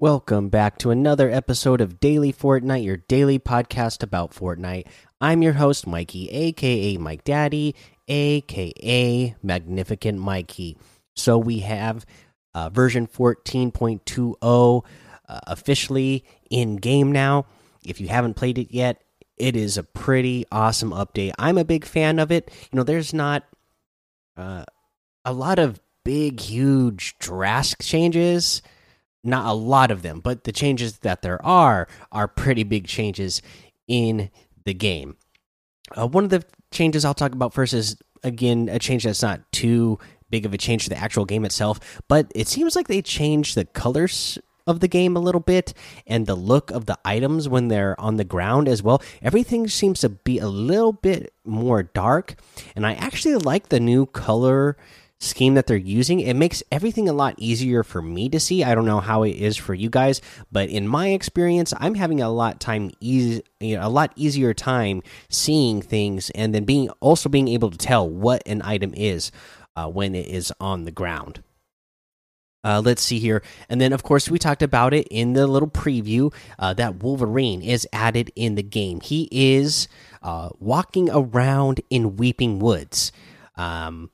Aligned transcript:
Welcome 0.00 0.48
back 0.48 0.78
to 0.78 0.90
another 0.90 1.28
episode 1.30 1.82
of 1.82 2.00
Daily 2.00 2.32
Fortnite, 2.32 2.86
your 2.86 2.96
daily 2.96 3.38
podcast 3.38 4.02
about 4.02 4.30
Fortnite. 4.30 4.86
I'm 5.20 5.42
your 5.42 5.52
host, 5.52 5.86
Mikey, 5.86 6.30
aka 6.30 6.96
Mike 6.96 7.22
Daddy, 7.22 7.74
aka 8.08 9.36
Magnificent 9.42 10.18
Mikey. 10.18 10.78
So 11.16 11.36
we 11.36 11.58
have 11.58 12.06
uh, 12.54 12.70
version 12.70 13.08
14.20 13.08 14.36
uh, 15.28 15.40
officially 15.46 16.24
in 16.48 16.76
game 16.76 17.12
now. 17.12 17.44
If 17.84 18.00
you 18.00 18.08
haven't 18.08 18.36
played 18.36 18.56
it 18.56 18.72
yet, 18.72 19.02
it 19.36 19.54
is 19.54 19.76
a 19.76 19.82
pretty 19.82 20.46
awesome 20.50 20.92
update. 20.92 21.32
I'm 21.38 21.58
a 21.58 21.64
big 21.66 21.84
fan 21.84 22.18
of 22.18 22.32
it. 22.32 22.50
You 22.72 22.78
know, 22.78 22.84
there's 22.84 23.12
not 23.12 23.44
uh, 24.34 24.64
a 25.26 25.34
lot 25.34 25.58
of 25.58 25.78
big, 26.06 26.40
huge, 26.40 27.18
drastic 27.18 27.82
changes 27.82 28.62
not 29.22 29.46
a 29.46 29.52
lot 29.52 29.90
of 29.90 30.02
them, 30.02 30.20
but 30.20 30.44
the 30.44 30.52
changes 30.52 30.98
that 30.98 31.22
there 31.22 31.44
are 31.44 31.88
are 32.10 32.28
pretty 32.28 32.62
big 32.62 32.86
changes 32.86 33.42
in 33.88 34.30
the 34.64 34.74
game. 34.74 35.16
Uh, 35.96 36.06
one 36.06 36.24
of 36.24 36.30
the 36.30 36.44
changes 36.70 37.04
I'll 37.04 37.14
talk 37.14 37.32
about 37.32 37.52
first 37.52 37.74
is 37.74 37.96
again 38.22 38.68
a 38.70 38.78
change 38.78 39.04
that's 39.04 39.22
not 39.22 39.40
too 39.52 39.98
big 40.30 40.46
of 40.46 40.54
a 40.54 40.58
change 40.58 40.84
to 40.84 40.90
the 40.90 40.98
actual 40.98 41.24
game 41.24 41.44
itself, 41.44 42.02
but 42.08 42.30
it 42.34 42.48
seems 42.48 42.76
like 42.76 42.88
they 42.88 43.02
changed 43.02 43.56
the 43.56 43.64
colors 43.64 44.38
of 44.66 44.80
the 44.80 44.88
game 44.88 45.16
a 45.16 45.20
little 45.20 45.40
bit 45.40 45.74
and 46.06 46.26
the 46.26 46.34
look 46.34 46.70
of 46.70 46.86
the 46.86 46.98
items 47.04 47.48
when 47.48 47.68
they're 47.68 48.00
on 48.00 48.16
the 48.16 48.24
ground 48.24 48.68
as 48.68 48.82
well. 48.82 49.02
Everything 49.20 49.66
seems 49.66 50.00
to 50.00 50.08
be 50.08 50.38
a 50.38 50.48
little 50.48 50.92
bit 50.92 51.32
more 51.44 51.82
dark, 51.82 52.36
and 52.76 52.86
I 52.86 52.94
actually 52.94 53.34
like 53.34 53.68
the 53.68 53.80
new 53.80 54.06
color 54.06 54.76
scheme 55.20 55.54
that 55.54 55.66
they're 55.66 55.76
using, 55.76 56.20
it 56.20 56.34
makes 56.34 56.62
everything 56.72 57.08
a 57.08 57.12
lot 57.12 57.34
easier 57.36 57.82
for 57.82 58.00
me 58.00 58.28
to 58.30 58.40
see. 58.40 58.64
I 58.64 58.74
don't 58.74 58.86
know 58.86 59.00
how 59.00 59.22
it 59.22 59.36
is 59.36 59.56
for 59.56 59.74
you 59.74 59.90
guys, 59.90 60.20
but 60.50 60.70
in 60.70 60.88
my 60.88 61.08
experience, 61.08 61.72
I'm 61.78 61.94
having 61.94 62.20
a 62.20 62.30
lot 62.30 62.58
time 62.58 62.90
easy, 63.00 63.42
you 63.60 63.76
know, 63.76 63.86
a 63.86 63.88
lot 63.88 64.12
easier 64.16 64.54
time 64.54 65.02
seeing 65.28 65.82
things 65.82 66.30
and 66.30 66.54
then 66.54 66.64
being 66.64 66.88
also 67.00 67.28
being 67.28 67.48
able 67.48 67.70
to 67.70 67.78
tell 67.78 68.08
what 68.08 68.42
an 68.46 68.62
item 68.62 68.94
is 68.96 69.30
uh, 69.76 69.86
when 69.86 70.14
it 70.14 70.26
is 70.26 70.52
on 70.58 70.84
the 70.84 70.90
ground. 70.90 71.42
Uh, 72.62 72.82
let's 72.84 73.02
see 73.02 73.18
here. 73.18 73.42
And 73.68 73.80
then, 73.80 73.92
of 73.92 74.02
course, 74.02 74.30
we 74.30 74.38
talked 74.38 74.62
about 74.62 74.92
it 74.92 75.08
in 75.10 75.32
the 75.32 75.46
little 75.46 75.70
preview 75.70 76.32
uh, 76.58 76.74
that 76.74 77.02
Wolverine 77.02 77.62
is 77.62 77.88
added 77.92 78.30
in 78.36 78.54
the 78.54 78.62
game. 78.62 79.00
He 79.00 79.28
is 79.30 79.88
uh, 80.22 80.50
walking 80.58 81.08
around 81.10 81.80
in 81.88 82.16
Weeping 82.16 82.58
Woods. 82.58 83.12
Um, 83.56 84.10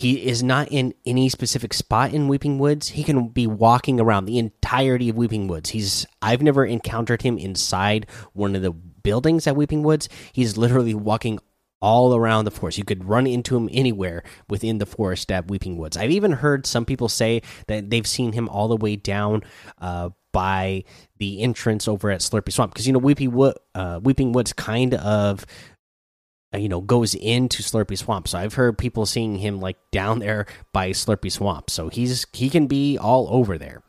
he 0.00 0.26
is 0.26 0.42
not 0.42 0.68
in 0.70 0.94
any 1.04 1.28
specific 1.28 1.74
spot 1.74 2.14
in 2.14 2.26
Weeping 2.26 2.58
Woods. 2.58 2.88
He 2.88 3.04
can 3.04 3.28
be 3.28 3.46
walking 3.46 4.00
around 4.00 4.24
the 4.24 4.38
entirety 4.38 5.10
of 5.10 5.16
Weeping 5.16 5.46
Woods. 5.46 5.70
He's 5.70 6.06
I've 6.22 6.40
never 6.40 6.64
encountered 6.64 7.20
him 7.20 7.36
inside 7.36 8.06
one 8.32 8.56
of 8.56 8.62
the 8.62 8.70
buildings 8.70 9.46
at 9.46 9.56
Weeping 9.56 9.82
Woods. 9.82 10.08
He's 10.32 10.56
literally 10.56 10.94
walking 10.94 11.38
all 11.82 12.16
around 12.16 12.46
the 12.46 12.50
forest. 12.50 12.78
You 12.78 12.84
could 12.84 13.04
run 13.04 13.26
into 13.26 13.54
him 13.58 13.68
anywhere 13.72 14.22
within 14.48 14.78
the 14.78 14.86
forest 14.86 15.30
at 15.30 15.48
Weeping 15.48 15.76
Woods. 15.76 15.98
I've 15.98 16.10
even 16.10 16.32
heard 16.32 16.66
some 16.66 16.86
people 16.86 17.10
say 17.10 17.42
that 17.66 17.90
they've 17.90 18.06
seen 18.06 18.32
him 18.32 18.48
all 18.48 18.68
the 18.68 18.76
way 18.76 18.96
down 18.96 19.42
uh, 19.82 20.08
by 20.32 20.84
the 21.18 21.42
entrance 21.42 21.86
over 21.86 22.10
at 22.10 22.20
Slurpy 22.20 22.52
Swamp 22.52 22.72
because 22.72 22.86
you 22.86 22.94
know 22.94 22.98
Weeping 22.98 23.32
Wood, 23.32 23.54
uh, 23.74 24.00
Weeping 24.02 24.32
Woods 24.32 24.54
kind 24.54 24.94
of 24.94 25.44
you 26.54 26.68
know 26.68 26.80
goes 26.80 27.14
into 27.14 27.62
Slurpy 27.62 27.96
Swamp. 27.96 28.28
So 28.28 28.38
I've 28.38 28.54
heard 28.54 28.78
people 28.78 29.06
seeing 29.06 29.36
him 29.36 29.60
like 29.60 29.78
down 29.90 30.18
there 30.18 30.46
by 30.72 30.90
Slurpy 30.90 31.30
Swamp. 31.30 31.70
So 31.70 31.88
he's 31.88 32.26
he 32.32 32.50
can 32.50 32.66
be 32.66 32.98
all 32.98 33.28
over 33.30 33.58
there. 33.58 33.82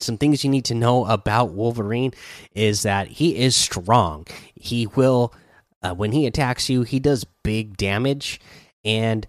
Some 0.00 0.18
things 0.18 0.42
you 0.42 0.50
need 0.50 0.64
to 0.66 0.74
know 0.74 1.06
about 1.06 1.52
Wolverine 1.52 2.12
is 2.54 2.82
that 2.82 3.06
he 3.06 3.36
is 3.36 3.54
strong. 3.54 4.26
He 4.54 4.86
will 4.86 5.32
uh, 5.82 5.94
when 5.94 6.12
he 6.12 6.26
attacks 6.26 6.68
you, 6.68 6.82
he 6.82 7.00
does 7.00 7.24
big 7.42 7.76
damage 7.76 8.40
and 8.84 9.26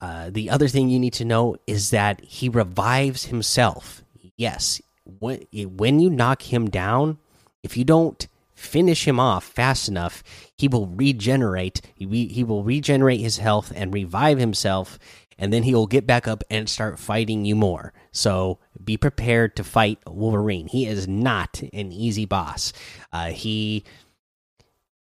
uh, 0.00 0.30
the 0.30 0.50
other 0.50 0.68
thing 0.68 0.88
you 0.88 0.98
need 0.98 1.14
to 1.14 1.24
know 1.24 1.56
is 1.66 1.90
that 1.90 2.20
he 2.20 2.48
revives 2.48 3.26
himself. 3.26 4.04
Yes, 4.36 4.80
when 5.04 5.46
when 5.52 6.00
you 6.00 6.10
knock 6.10 6.42
him 6.42 6.68
down, 6.68 7.18
if 7.62 7.76
you 7.76 7.84
don't 7.84 8.26
finish 8.56 9.06
him 9.06 9.20
off 9.20 9.44
fast 9.44 9.88
enough, 9.88 10.24
he 10.56 10.66
will 10.66 10.86
regenerate. 10.88 11.80
He, 11.94 12.26
he 12.26 12.42
will 12.42 12.64
regenerate 12.64 13.20
his 13.20 13.36
health 13.36 13.72
and 13.76 13.94
revive 13.94 14.38
himself, 14.38 14.98
and 15.38 15.52
then 15.52 15.62
he 15.62 15.74
will 15.74 15.86
get 15.86 16.06
back 16.06 16.26
up 16.26 16.42
and 16.50 16.68
start 16.68 16.98
fighting 16.98 17.44
you 17.44 17.54
more. 17.54 17.92
So 18.10 18.58
be 18.82 18.96
prepared 18.96 19.54
to 19.56 19.64
fight 19.64 19.98
Wolverine. 20.06 20.66
He 20.66 20.86
is 20.86 21.06
not 21.06 21.62
an 21.72 21.92
easy 21.92 22.24
boss. 22.24 22.72
Uh, 23.12 23.28
he. 23.28 23.84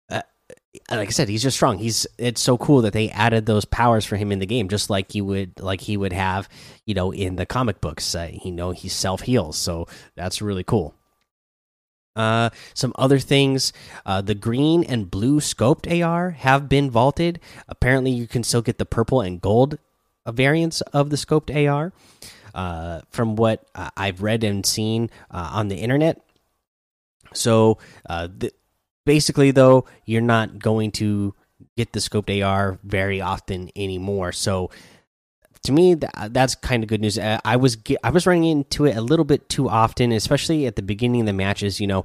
Uh, 0.09 0.21
like 0.89 1.07
I 1.07 1.11
said, 1.11 1.29
he's 1.29 1.43
just 1.43 1.55
strong. 1.55 1.77
He's 1.77 2.07
it's 2.17 2.41
so 2.41 2.57
cool 2.57 2.81
that 2.81 2.93
they 2.93 3.09
added 3.11 3.45
those 3.45 3.65
powers 3.65 4.05
for 4.05 4.15
him 4.15 4.31
in 4.31 4.39
the 4.39 4.47
game, 4.47 4.69
just 4.69 4.89
like 4.89 5.13
you 5.13 5.23
would 5.25 5.59
like 5.59 5.81
he 5.81 5.95
would 5.95 6.13
have, 6.13 6.49
you 6.85 6.95
know, 6.95 7.13
in 7.13 7.35
the 7.35 7.45
comic 7.45 7.79
books. 7.79 8.15
Uh, 8.15 8.31
you 8.43 8.51
know, 8.51 8.71
he 8.71 8.89
self 8.89 9.21
heals, 9.21 9.55
so 9.55 9.87
that's 10.15 10.41
really 10.41 10.63
cool. 10.63 10.95
Uh, 12.15 12.49
some 12.73 12.93
other 12.95 13.17
things 13.17 13.73
uh, 14.05 14.21
the 14.21 14.35
green 14.35 14.83
and 14.83 15.09
blue 15.09 15.39
scoped 15.39 15.89
AR 15.89 16.31
have 16.31 16.69
been 16.69 16.91
vaulted. 16.91 17.39
Apparently, 17.67 18.11
you 18.11 18.27
can 18.27 18.43
still 18.43 18.61
get 18.61 18.77
the 18.77 18.85
purple 18.85 19.21
and 19.21 19.41
gold 19.41 19.79
uh, 20.25 20.31
variants 20.31 20.81
of 20.81 21.09
the 21.09 21.15
scoped 21.15 21.49
AR. 21.53 21.91
Uh, 22.53 23.01
from 23.09 23.35
what 23.35 23.65
uh, 23.73 23.89
I've 23.97 24.21
read 24.21 24.43
and 24.43 24.63
seen 24.63 25.09
uh, 25.31 25.49
on 25.53 25.69
the 25.69 25.77
internet. 25.77 26.21
So, 27.33 27.79
basically, 29.07 29.49
though, 29.49 29.85
you're 30.05 30.21
not 30.21 30.59
going 30.59 30.91
to 30.91 31.33
get 31.75 31.93
the 31.93 31.99
scoped 31.99 32.45
AR 32.45 32.77
very 32.83 33.21
often 33.21 33.71
anymore. 33.75 34.33
So, 34.33 34.69
to 35.63 35.71
me 35.71 35.95
that's 36.29 36.55
kind 36.55 36.83
of 36.83 36.89
good 36.89 37.01
news. 37.01 37.17
Uh, 37.17 37.39
i 37.45 37.55
was 37.55 37.77
i 38.03 38.09
was 38.09 38.27
running 38.27 38.45
into 38.45 38.85
it 38.85 38.95
a 38.95 39.01
little 39.01 39.25
bit 39.25 39.49
too 39.49 39.69
often 39.69 40.11
especially 40.11 40.65
at 40.65 40.75
the 40.75 40.81
beginning 40.81 41.21
of 41.21 41.27
the 41.27 41.33
matches 41.33 41.79
you 41.79 41.87
know 41.87 42.03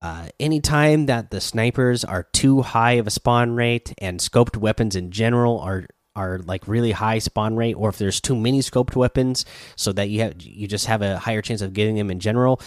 uh, 0.00 0.28
anytime 0.38 1.06
that 1.06 1.32
the 1.32 1.40
snipers 1.40 2.04
are 2.04 2.22
too 2.32 2.62
high 2.62 2.92
of 2.92 3.08
a 3.08 3.10
spawn 3.10 3.50
rate 3.52 3.92
and 3.98 4.20
scoped 4.20 4.56
weapons 4.56 4.94
in 4.94 5.10
general 5.10 5.58
are 5.58 5.86
are 6.14 6.38
like 6.40 6.66
really 6.68 6.92
high 6.92 7.18
spawn 7.18 7.56
rate 7.56 7.74
or 7.74 7.88
if 7.88 7.98
there's 7.98 8.20
too 8.20 8.36
many 8.36 8.60
scoped 8.60 8.94
weapons 8.96 9.44
so 9.76 9.92
that 9.92 10.08
you 10.08 10.20
have 10.20 10.40
you 10.40 10.68
just 10.68 10.86
have 10.86 11.02
a 11.02 11.18
higher 11.18 11.42
chance 11.42 11.62
of 11.62 11.72
getting 11.72 11.96
them 11.96 12.10
in 12.10 12.20
general 12.20 12.60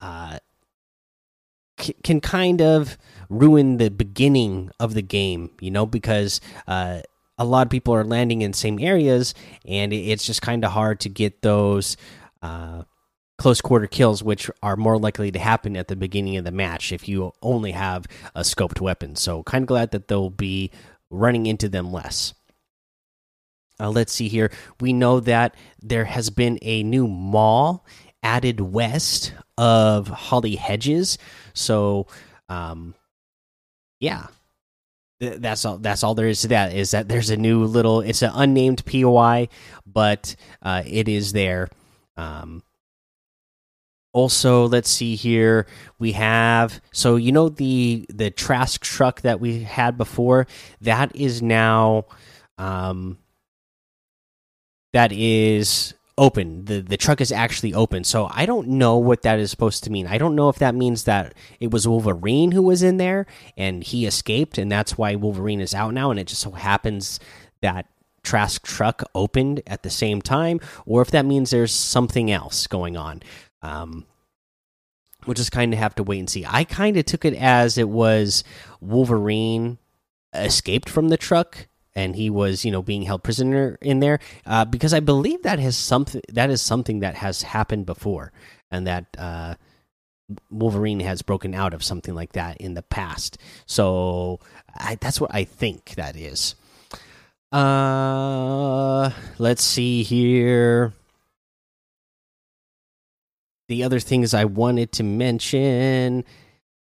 uh, 0.00 0.38
can 2.02 2.20
kind 2.20 2.60
of 2.60 2.98
ruin 3.28 3.78
the 3.78 3.90
beginning 3.90 4.70
of 4.78 4.94
the 4.94 5.02
game 5.02 5.50
you 5.60 5.70
know 5.70 5.86
because 5.86 6.40
uh, 6.66 7.00
a 7.40 7.44
lot 7.44 7.66
of 7.66 7.70
people 7.70 7.94
are 7.94 8.04
landing 8.04 8.42
in 8.42 8.52
same 8.52 8.78
areas, 8.78 9.34
and 9.66 9.94
it's 9.94 10.26
just 10.26 10.42
kind 10.42 10.62
of 10.62 10.72
hard 10.72 11.00
to 11.00 11.08
get 11.08 11.40
those 11.40 11.96
uh, 12.42 12.82
close 13.38 13.62
quarter 13.62 13.86
kills, 13.86 14.22
which 14.22 14.50
are 14.62 14.76
more 14.76 14.98
likely 14.98 15.32
to 15.32 15.38
happen 15.38 15.74
at 15.74 15.88
the 15.88 15.96
beginning 15.96 16.36
of 16.36 16.44
the 16.44 16.50
match 16.50 16.92
if 16.92 17.08
you 17.08 17.32
only 17.40 17.72
have 17.72 18.04
a 18.34 18.42
scoped 18.42 18.78
weapon. 18.78 19.16
So, 19.16 19.42
kind 19.42 19.62
of 19.62 19.68
glad 19.68 19.90
that 19.92 20.06
they'll 20.06 20.28
be 20.28 20.70
running 21.08 21.46
into 21.46 21.70
them 21.70 21.90
less. 21.90 22.34
Uh, 23.80 23.88
let's 23.88 24.12
see 24.12 24.28
here. 24.28 24.52
We 24.78 24.92
know 24.92 25.20
that 25.20 25.54
there 25.82 26.04
has 26.04 26.28
been 26.28 26.58
a 26.60 26.82
new 26.82 27.08
mall 27.08 27.86
added 28.22 28.60
west 28.60 29.32
of 29.56 30.08
Holly 30.08 30.56
Hedges. 30.56 31.16
So, 31.54 32.06
um, 32.50 32.94
yeah, 33.98 34.26
that's 35.20 35.64
all 35.64 35.78
that's 35.78 36.02
all 36.02 36.14
there 36.14 36.28
is 36.28 36.40
to 36.42 36.48
that 36.48 36.72
is 36.74 36.92
that 36.92 37.08
there's 37.08 37.30
a 37.30 37.36
new 37.36 37.64
little 37.64 38.00
it's 38.00 38.22
an 38.22 38.32
unnamed 38.34 38.84
poi 38.86 39.48
but 39.92 40.36
uh, 40.62 40.82
it 40.86 41.08
is 41.08 41.32
there. 41.32 41.68
Um, 42.16 42.62
also 44.12 44.66
let's 44.66 44.90
see 44.90 45.14
here. 45.14 45.66
We 45.98 46.12
have 46.12 46.80
so 46.92 47.16
you 47.16 47.32
know 47.32 47.48
the 47.48 48.06
the 48.08 48.30
trask 48.30 48.82
truck 48.82 49.20
that 49.22 49.40
we 49.40 49.62
had 49.62 49.96
before? 49.96 50.46
That 50.80 51.14
is 51.14 51.42
now 51.42 52.06
um 52.58 53.18
that 54.92 55.12
is 55.12 55.94
open. 56.18 56.64
The 56.66 56.80
the 56.80 56.96
truck 56.96 57.20
is 57.20 57.32
actually 57.32 57.74
open. 57.74 58.04
So 58.04 58.28
I 58.30 58.46
don't 58.46 58.68
know 58.68 58.96
what 58.96 59.22
that 59.22 59.38
is 59.38 59.50
supposed 59.50 59.84
to 59.84 59.90
mean. 59.90 60.06
I 60.06 60.18
don't 60.18 60.36
know 60.36 60.48
if 60.48 60.58
that 60.58 60.74
means 60.74 61.04
that 61.04 61.34
it 61.58 61.70
was 61.70 61.88
Wolverine 61.88 62.52
who 62.52 62.62
was 62.62 62.82
in 62.82 62.96
there 62.98 63.26
and 63.56 63.82
he 63.82 64.06
escaped 64.06 64.58
and 64.58 64.70
that's 64.70 64.98
why 64.98 65.14
Wolverine 65.14 65.60
is 65.60 65.74
out 65.74 65.94
now 65.94 66.10
and 66.10 66.20
it 66.20 66.26
just 66.26 66.42
so 66.42 66.52
happens 66.52 67.20
that 67.62 67.86
Trask 68.22 68.62
truck 68.62 69.02
opened 69.14 69.62
at 69.66 69.82
the 69.82 69.90
same 69.90 70.20
time 70.20 70.60
or 70.84 71.00
if 71.00 71.10
that 71.10 71.24
means 71.24 71.50
there's 71.50 71.72
something 71.72 72.30
else 72.30 72.66
going 72.66 72.96
on. 72.96 73.22
Um 73.62 74.06
we'll 75.26 75.34
just 75.34 75.52
kind 75.52 75.72
of 75.72 75.78
have 75.78 75.94
to 75.94 76.02
wait 76.02 76.18
and 76.18 76.30
see. 76.30 76.44
I 76.46 76.64
kind 76.64 76.96
of 76.96 77.04
took 77.06 77.24
it 77.24 77.34
as 77.34 77.78
it 77.78 77.88
was 77.88 78.44
Wolverine 78.80 79.78
escaped 80.34 80.88
from 80.88 81.08
the 81.08 81.16
truck 81.16 81.66
and 81.94 82.16
he 82.16 82.30
was 82.30 82.64
you 82.64 82.70
know 82.70 82.82
being 82.82 83.02
held 83.02 83.22
prisoner 83.22 83.78
in 83.80 84.00
there 84.00 84.18
uh, 84.46 84.64
because 84.64 84.94
I 84.94 85.00
believe 85.00 85.42
that 85.42 85.58
has 85.58 85.76
something 85.76 86.22
that 86.28 86.50
is 86.50 86.62
something 86.62 87.00
that 87.00 87.16
has 87.16 87.42
happened 87.42 87.86
before. 87.86 88.32
and 88.70 88.86
that 88.86 89.06
uh, 89.18 89.54
Wolverine 90.50 91.00
has 91.00 91.22
broken 91.22 91.54
out 91.54 91.74
of 91.74 91.82
something 91.82 92.14
like 92.14 92.32
that 92.32 92.56
in 92.58 92.74
the 92.74 92.82
past. 92.82 93.38
So 93.66 94.38
I, 94.76 94.96
that's 95.00 95.20
what 95.20 95.34
I 95.34 95.44
think 95.44 95.94
that 95.96 96.16
is. 96.16 96.54
Uh, 97.52 99.10
let's 99.38 99.64
see 99.64 100.02
here. 100.04 100.92
The 103.68 103.82
other 103.82 104.00
things 104.00 104.34
I 104.34 104.44
wanted 104.44 104.92
to 104.92 105.02
mention. 105.02 106.24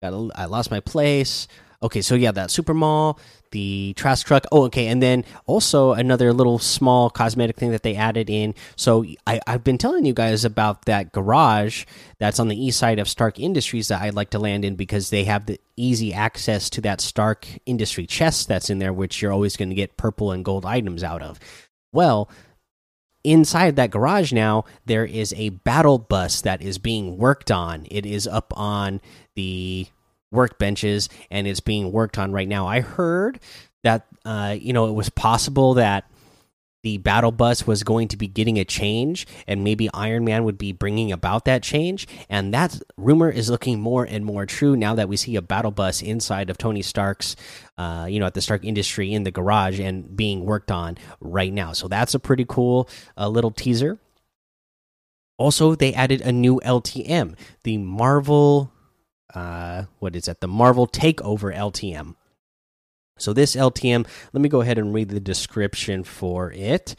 Got 0.02 0.14
a, 0.14 0.30
I 0.36 0.46
lost 0.46 0.72
my 0.72 0.80
place. 0.82 1.48
Okay, 1.82 2.02
so 2.02 2.16
yeah, 2.16 2.32
that 2.32 2.50
super 2.52 2.74
mall, 2.74 3.20
the 3.52 3.94
Trask 3.96 4.26
truck. 4.26 4.46
Oh, 4.52 4.64
okay, 4.66 4.88
and 4.88 5.02
then 5.02 5.26
also 5.46 5.94
another 5.94 6.34
little 6.34 6.60
small 6.60 7.10
cosmetic 7.10 7.58
thing 7.58 7.72
that 7.72 7.84
they 7.84 7.96
added 7.96 8.30
in. 8.30 8.56
So 8.76 9.06
I, 9.26 9.42
have 9.48 9.64
been 9.64 9.78
telling 9.78 10.06
you 10.06 10.14
guys 10.14 10.46
about 10.46 10.86
that 10.86 11.12
garage 11.12 11.86
that's 12.20 12.40
on 12.40 12.48
the 12.48 12.62
east 12.62 12.80
side 12.80 13.00
of 13.00 13.10
Stark 13.10 13.40
Industries 13.40 13.88
that 13.90 14.02
I'd 14.02 14.14
like 14.14 14.32
to 14.32 14.40
land 14.40 14.66
in 14.66 14.76
because 14.76 15.10
they 15.10 15.24
have 15.26 15.46
the 15.46 15.60
easy 15.76 16.14
access 16.14 16.70
to 16.72 16.82
that 16.82 17.02
Stark 17.02 17.48
Industry 17.66 18.06
chest 18.06 18.48
that's 18.48 18.70
in 18.70 18.80
there, 18.80 18.94
which 18.94 19.22
you're 19.22 19.34
always 19.34 19.58
going 19.58 19.70
to 19.70 19.76
get 19.76 19.98
purple 19.98 20.32
and 20.32 20.46
gold 20.46 20.66
items 20.66 21.04
out 21.04 21.22
of. 21.22 21.40
Well, 21.92 22.30
inside 23.24 23.76
that 23.76 23.92
garage 23.92 24.32
now 24.32 24.64
there 24.86 25.06
is 25.06 25.34
a 25.34 25.50
battle 25.50 25.98
bus 25.98 26.42
that 26.42 26.62
is 26.62 26.78
being 26.78 27.18
worked 27.18 27.52
on. 27.52 27.86
It 27.92 28.06
is 28.06 28.28
up 28.28 28.54
on 28.56 29.02
the 29.36 29.88
workbenches 30.34 31.10
and 31.32 31.48
it's 31.48 31.60
being 31.60 31.92
worked 31.92 32.18
on 32.18 32.32
right 32.32 32.48
now. 32.48 32.68
I 32.68 32.82
heard 32.82 33.40
that 33.84 34.08
uh, 34.26 34.56
you 34.60 34.74
know 34.74 34.88
it 34.88 34.94
was 34.94 35.10
possible 35.10 35.76
that 35.76 36.10
the 36.84 36.98
battle 37.00 37.32
bus 37.32 37.66
was 37.66 37.84
going 37.84 38.08
to 38.08 38.18
be 38.18 38.28
getting 38.28 38.58
a 38.58 38.64
change 38.64 39.26
and 39.48 39.64
maybe 39.64 39.90
Iron 39.94 40.24
Man 40.24 40.44
would 40.44 40.58
be 40.58 40.72
bringing 40.72 41.12
about 41.12 41.46
that 41.46 41.64
change 41.64 42.08
and 42.30 42.54
that 42.54 42.80
rumor 42.98 43.30
is 43.30 43.50
looking 43.50 43.80
more 43.80 44.06
and 44.06 44.24
more 44.24 44.46
true 44.46 44.76
now 44.76 44.96
that 44.96 45.10
we 45.10 45.18
see 45.18 45.36
a 45.36 45.42
battle 45.42 45.72
bus 45.72 46.02
inside 46.02 46.50
of 46.50 46.58
Tony 46.58 46.82
Stark's 46.82 47.36
uh, 47.78 48.08
you 48.10 48.20
know 48.20 48.26
at 48.26 48.36
the 48.36 48.42
Stark 48.42 48.64
Industry 48.64 49.14
in 49.14 49.24
the 49.24 49.32
garage 49.32 49.80
and 49.80 50.16
being 50.16 50.46
worked 50.46 50.72
on 50.72 50.98
right 51.20 51.52
now. 51.52 51.74
So 51.74 51.88
that's 51.88 52.14
a 52.14 52.20
pretty 52.20 52.46
cool 52.48 52.90
uh, 53.18 53.28
little 53.28 53.52
teaser. 53.52 54.00
Also, 55.38 55.76
they 55.76 55.94
added 55.94 56.22
a 56.22 56.32
new 56.32 56.60
LTM, 56.66 57.36
the 57.64 57.78
Marvel 57.78 58.72
uh, 59.34 59.84
what 60.00 60.16
is 60.16 60.26
that? 60.26 60.42
The 60.42 60.48
Marvel 60.48 60.88
Takeover 60.88 61.56
LTM. 61.56 62.16
So 63.18 63.34
this 63.34 63.56
LTM, 63.56 64.08
let 64.34 64.42
me 64.42 64.50
go 64.50 64.62
ahead 64.62 64.78
and 64.78 64.94
read 64.94 65.10
the 65.10 65.20
description 65.20 66.04
for 66.04 66.52
it. 66.52 66.96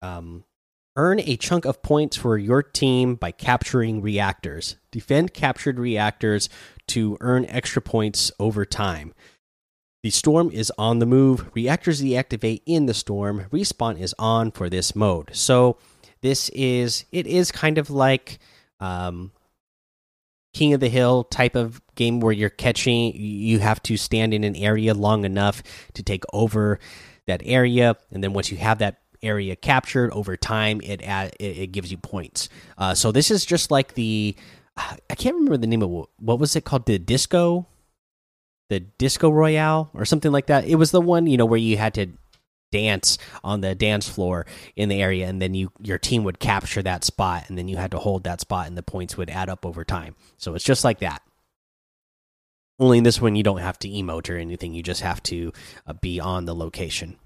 Um, 0.00 0.44
earn 0.96 1.20
a 1.20 1.36
chunk 1.36 1.64
of 1.64 1.82
points 1.82 2.16
for 2.16 2.38
your 2.38 2.62
team 2.62 3.16
by 3.16 3.32
capturing 3.32 4.00
reactors. 4.00 4.76
Defend 4.90 5.34
captured 5.34 5.78
reactors 5.78 6.48
to 6.88 7.16
earn 7.20 7.44
extra 7.46 7.82
points 7.82 8.30
over 8.38 8.64
time. 8.64 9.12
The 10.02 10.10
storm 10.10 10.50
is 10.52 10.72
on 10.78 11.00
the 11.00 11.06
move. 11.06 11.50
Reactors 11.54 12.00
deactivate 12.00 12.62
in 12.64 12.86
the 12.86 12.94
storm. 12.94 13.46
Respawn 13.50 13.98
is 13.98 14.14
on 14.18 14.52
for 14.52 14.70
this 14.70 14.94
mode. 14.94 15.30
So 15.32 15.78
this 16.22 16.48
is 16.50 17.04
it 17.10 17.26
is 17.26 17.50
kind 17.50 17.76
of 17.76 17.90
like 17.90 18.38
um, 18.78 19.32
King 20.56 20.72
of 20.72 20.80
the 20.80 20.88
Hill 20.88 21.24
type 21.24 21.54
of 21.54 21.82
game 21.96 22.18
where 22.18 22.32
you're 22.32 22.48
catching, 22.48 23.12
you 23.14 23.58
have 23.58 23.82
to 23.82 23.98
stand 23.98 24.32
in 24.32 24.42
an 24.42 24.56
area 24.56 24.94
long 24.94 25.26
enough 25.26 25.62
to 25.92 26.02
take 26.02 26.24
over 26.32 26.80
that 27.26 27.42
area, 27.44 27.94
and 28.10 28.24
then 28.24 28.32
once 28.32 28.50
you 28.50 28.56
have 28.56 28.78
that 28.78 29.02
area 29.22 29.54
captured 29.54 30.10
over 30.12 30.34
time, 30.34 30.80
it 30.82 31.02
it, 31.02 31.34
it 31.40 31.72
gives 31.72 31.90
you 31.92 31.98
points. 31.98 32.48
Uh, 32.78 32.94
so 32.94 33.12
this 33.12 33.30
is 33.30 33.44
just 33.44 33.70
like 33.70 33.94
the 33.94 34.34
I 34.78 35.14
can't 35.14 35.34
remember 35.34 35.58
the 35.58 35.66
name 35.66 35.82
of 35.82 35.90
what 36.18 36.38
was 36.38 36.56
it 36.56 36.64
called 36.64 36.86
the 36.86 36.98
disco, 36.98 37.66
the 38.70 38.80
disco 38.80 39.28
royale 39.28 39.90
or 39.92 40.06
something 40.06 40.32
like 40.32 40.46
that. 40.46 40.64
It 40.64 40.76
was 40.76 40.90
the 40.90 41.02
one 41.02 41.26
you 41.26 41.36
know 41.36 41.44
where 41.44 41.60
you 41.60 41.76
had 41.76 41.92
to 41.94 42.06
dance 42.72 43.18
on 43.44 43.60
the 43.60 43.74
dance 43.74 44.08
floor 44.08 44.46
in 44.74 44.88
the 44.88 45.00
area 45.00 45.26
and 45.26 45.40
then 45.40 45.54
you 45.54 45.70
your 45.80 45.98
team 45.98 46.24
would 46.24 46.38
capture 46.38 46.82
that 46.82 47.04
spot 47.04 47.44
and 47.48 47.56
then 47.56 47.68
you 47.68 47.76
had 47.76 47.90
to 47.90 47.98
hold 47.98 48.24
that 48.24 48.40
spot 48.40 48.66
and 48.66 48.76
the 48.76 48.82
points 48.82 49.16
would 49.16 49.30
add 49.30 49.48
up 49.48 49.64
over 49.64 49.84
time. 49.84 50.14
So 50.36 50.54
it's 50.54 50.64
just 50.64 50.84
like 50.84 51.00
that. 51.00 51.22
Only 52.78 52.98
in 52.98 53.04
this 53.04 53.20
one 53.20 53.36
you 53.36 53.42
don't 53.42 53.58
have 53.58 53.78
to 53.80 53.88
emote 53.88 54.28
or 54.28 54.36
anything. 54.36 54.74
You 54.74 54.82
just 54.82 55.00
have 55.00 55.22
to 55.24 55.52
uh, 55.86 55.94
be 55.94 56.20
on 56.20 56.44
the 56.44 56.54
location 56.54 57.16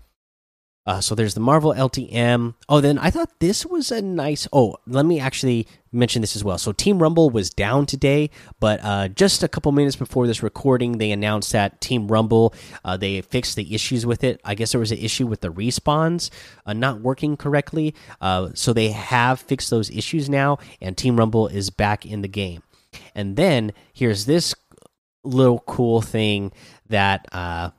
uh, 0.87 1.00
so 1.00 1.15
there's 1.15 1.35
the 1.35 1.41
Marvel 1.41 1.75
LTM. 1.75 2.55
Oh, 2.69 2.81
then 2.81 2.99
I 2.99 3.11
thought 3.11 3.38
this 3.38 3.67
was 3.67 3.91
a 3.91 4.00
nice. 4.00 4.49
Oh, 4.53 4.77
let 4.87 5.05
me 5.05 5.21
actually 5.21 5.67
mention 5.93 6.23
this 6.23 6.35
as 6.35 6.43
well. 6.43 6.56
So 6.56 6.73
Team 6.73 7.00
Rumble 7.00 7.29
was 7.29 7.50
down 7.50 7.85
today, 7.85 8.31
but 8.61 8.81
uh, 8.82 9.09
just 9.09 9.43
a 9.43 9.49
couple 9.49 9.73
minutes 9.73 9.97
before 9.97 10.27
this 10.27 10.43
recording, 10.43 10.99
they 10.99 11.11
announced 11.12 11.53
that 11.53 11.81
Team 11.81 12.09
Rumble 12.09 12.55
uh, 12.85 12.97
they 12.97 13.21
fixed 13.21 13.56
the 13.56 13.75
issues 13.75 14.06
with 14.06 14.25
it. 14.25 14.41
I 14.44 14.55
guess 14.55 14.73
there 14.73 14.81
was 14.81 14.93
an 14.93 14.99
issue 14.99 15.27
with 15.27 15.43
the 15.43 15.53
respawns 15.53 16.31
uh, 16.65 16.73
not 16.73 17.00
working 17.00 17.37
correctly, 17.37 17.94
uh, 18.21 18.50
so 18.55 18.73
they 18.73 18.88
have 18.88 19.41
fixed 19.41 19.69
those 19.69 19.91
issues 19.91 20.31
now, 20.31 20.59
and 20.81 20.97
Team 20.97 21.17
Rumble 21.17 21.47
is 21.47 21.69
back 21.71 22.06
in 22.06 22.23
the 22.23 22.29
game. 22.29 22.62
And 23.15 23.37
then 23.37 23.73
here's 23.93 24.25
this 24.25 24.55
little 25.23 25.61
cool 25.61 26.00
thing 26.00 26.53
that 26.88 27.27
uh, 27.32 27.71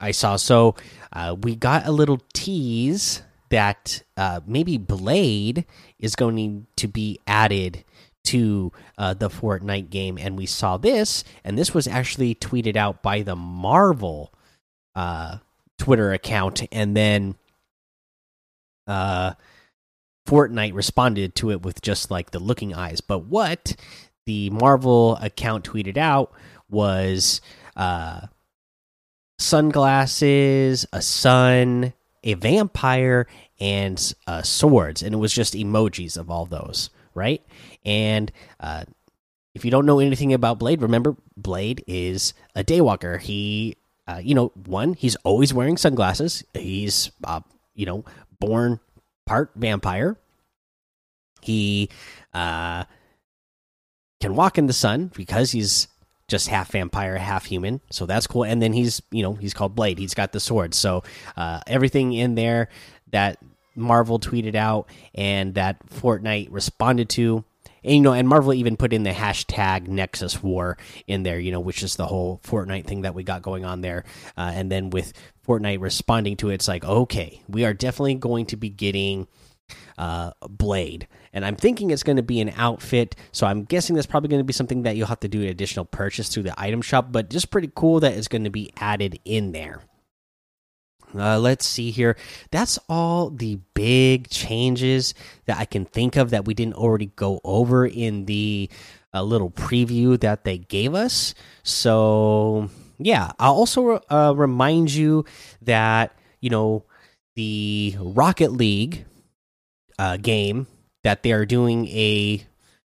I 0.00 0.10
saw. 0.12 0.36
So 0.36 0.74
uh, 1.12 1.36
we 1.40 1.54
got 1.54 1.86
a 1.86 1.92
little 1.92 2.20
tease 2.32 3.22
that 3.50 4.02
uh, 4.16 4.40
maybe 4.46 4.78
Blade 4.78 5.66
is 5.98 6.16
going 6.16 6.66
to 6.76 6.88
be 6.88 7.20
added 7.26 7.84
to 8.24 8.72
uh, 8.96 9.14
the 9.14 9.28
Fortnite 9.28 9.90
game, 9.90 10.18
and 10.18 10.36
we 10.36 10.46
saw 10.46 10.76
this, 10.76 11.24
and 11.44 11.58
this 11.58 11.74
was 11.74 11.88
actually 11.88 12.34
tweeted 12.34 12.76
out 12.76 13.02
by 13.02 13.22
the 13.22 13.34
Marvel 13.34 14.32
uh, 14.94 15.38
Twitter 15.78 16.12
account, 16.12 16.62
and 16.70 16.96
then 16.96 17.34
uh, 18.86 19.32
Fortnite 20.28 20.74
responded 20.74 21.34
to 21.36 21.50
it 21.50 21.62
with 21.62 21.82
just 21.82 22.10
like 22.10 22.30
the 22.30 22.38
looking 22.38 22.74
eyes. 22.74 23.00
But 23.00 23.24
what 23.24 23.74
the 24.26 24.50
Marvel 24.50 25.16
account 25.16 25.64
tweeted 25.64 25.96
out 25.96 26.32
was 26.68 27.40
uh, 27.74 28.26
sunglasses, 29.40 30.86
a 30.92 31.00
sun, 31.02 31.92
a 32.22 32.34
vampire, 32.34 33.26
and 33.58 34.14
uh, 34.26 34.42
swords, 34.42 35.02
and 35.02 35.14
it 35.14 35.18
was 35.18 35.32
just 35.32 35.54
emojis 35.54 36.16
of 36.16 36.30
all 36.30 36.46
those, 36.46 36.90
right? 37.14 37.44
And 37.84 38.30
uh, 38.58 38.84
if 39.54 39.64
you 39.64 39.70
don't 39.70 39.86
know 39.86 39.98
anything 39.98 40.32
about 40.32 40.58
Blade, 40.58 40.82
remember 40.82 41.16
Blade 41.36 41.82
is 41.86 42.34
a 42.54 42.62
daywalker. 42.62 43.20
He, 43.20 43.76
uh, 44.06 44.20
you 44.22 44.34
know, 44.34 44.52
one, 44.66 44.94
he's 44.94 45.16
always 45.16 45.52
wearing 45.52 45.76
sunglasses. 45.76 46.44
He's, 46.54 47.10
uh, 47.24 47.40
you 47.74 47.86
know, 47.86 48.04
born 48.38 48.80
part 49.26 49.52
vampire. 49.56 50.16
He 51.42 51.88
uh, 52.34 52.84
can 54.20 54.34
walk 54.34 54.58
in 54.58 54.66
the 54.66 54.72
sun 54.72 55.10
because 55.14 55.52
he's 55.52 55.88
just 56.30 56.48
half 56.48 56.70
vampire, 56.70 57.18
half 57.18 57.44
human. 57.44 57.80
So 57.90 58.06
that's 58.06 58.26
cool. 58.26 58.44
And 58.44 58.62
then 58.62 58.72
he's, 58.72 59.02
you 59.10 59.22
know, 59.22 59.34
he's 59.34 59.52
called 59.52 59.74
Blade. 59.74 59.98
He's 59.98 60.14
got 60.14 60.32
the 60.32 60.40
sword. 60.40 60.72
So 60.72 61.02
uh, 61.36 61.60
everything 61.66 62.12
in 62.12 62.36
there 62.36 62.68
that 63.10 63.38
Marvel 63.74 64.18
tweeted 64.18 64.54
out 64.54 64.88
and 65.14 65.54
that 65.54 65.84
Fortnite 65.88 66.48
responded 66.50 67.08
to. 67.10 67.44
And, 67.82 67.94
you 67.96 68.00
know, 68.02 68.12
and 68.12 68.28
Marvel 68.28 68.54
even 68.54 68.76
put 68.76 68.92
in 68.92 69.02
the 69.02 69.10
hashtag 69.10 69.88
Nexus 69.88 70.42
War 70.42 70.76
in 71.06 71.22
there, 71.22 71.40
you 71.40 71.50
know, 71.50 71.60
which 71.60 71.82
is 71.82 71.96
the 71.96 72.06
whole 72.06 72.40
Fortnite 72.44 72.86
thing 72.86 73.02
that 73.02 73.14
we 73.14 73.22
got 73.22 73.42
going 73.42 73.64
on 73.64 73.80
there. 73.80 74.04
Uh, 74.36 74.52
and 74.54 74.70
then 74.70 74.90
with 74.90 75.12
Fortnite 75.46 75.80
responding 75.80 76.36
to 76.38 76.50
it, 76.50 76.54
it's 76.54 76.68
like, 76.68 76.84
okay, 76.84 77.42
we 77.48 77.64
are 77.64 77.74
definitely 77.74 78.14
going 78.14 78.46
to 78.46 78.56
be 78.56 78.68
getting 78.68 79.26
uh, 79.98 80.32
blade. 80.48 81.06
And 81.32 81.44
I'm 81.44 81.56
thinking 81.56 81.90
it's 81.90 82.02
going 82.02 82.16
to 82.16 82.22
be 82.22 82.40
an 82.40 82.52
outfit. 82.56 83.16
So 83.32 83.46
I'm 83.46 83.64
guessing 83.64 83.94
that's 83.94 84.06
probably 84.06 84.28
going 84.28 84.40
to 84.40 84.44
be 84.44 84.52
something 84.52 84.82
that 84.82 84.96
you'll 84.96 85.06
have 85.06 85.20
to 85.20 85.28
do 85.28 85.42
an 85.42 85.48
additional 85.48 85.84
purchase 85.84 86.28
through 86.28 86.44
the 86.44 86.60
item 86.60 86.82
shop. 86.82 87.08
But 87.10 87.30
just 87.30 87.50
pretty 87.50 87.70
cool 87.74 88.00
that 88.00 88.14
it's 88.14 88.28
going 88.28 88.44
to 88.44 88.50
be 88.50 88.72
added 88.76 89.18
in 89.24 89.52
there. 89.52 89.82
Uh, 91.14 91.38
let's 91.38 91.66
see 91.66 91.90
here. 91.90 92.16
That's 92.50 92.78
all 92.88 93.30
the 93.30 93.58
big 93.74 94.28
changes 94.28 95.14
that 95.46 95.58
I 95.58 95.64
can 95.64 95.84
think 95.84 96.16
of 96.16 96.30
that 96.30 96.44
we 96.44 96.54
didn't 96.54 96.74
already 96.74 97.06
go 97.16 97.40
over 97.42 97.86
in 97.86 98.26
the 98.26 98.70
uh, 99.12 99.22
little 99.22 99.50
preview 99.50 100.18
that 100.20 100.44
they 100.44 100.58
gave 100.58 100.94
us. 100.94 101.34
So, 101.62 102.70
yeah, 102.98 103.32
I'll 103.38 103.54
also 103.54 104.00
uh, 104.08 104.34
remind 104.36 104.92
you 104.92 105.24
that, 105.62 106.16
you 106.40 106.50
know, 106.50 106.84
the 107.34 107.96
Rocket 107.98 108.52
League 108.52 109.04
uh, 110.00 110.16
game 110.16 110.66
that 111.04 111.22
they 111.22 111.30
are 111.30 111.44
doing 111.44 111.86
a 111.88 112.42